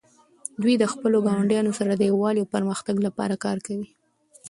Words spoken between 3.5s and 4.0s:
کوي.